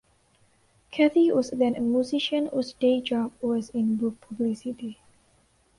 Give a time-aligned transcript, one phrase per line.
[0.91, 4.97] Kathi was then a musician whose day job was in book publicity.